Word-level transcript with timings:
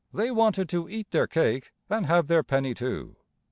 They 0.11 0.31
wanted 0.31 0.67
to 0.69 0.89
eat 0.89 1.11
their 1.11 1.27
cake 1.27 1.73
and 1.87 2.07
have 2.07 2.25
their 2.25 2.41
penny 2.41 2.73
too. 2.73 3.17